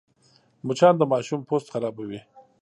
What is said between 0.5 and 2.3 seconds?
مچان د ماشوم پوست خرابوي